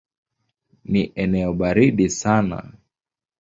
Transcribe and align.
Ni 0.95 1.03
eneo 1.25 1.51
baridi 1.59 2.09
sana. 2.09 2.63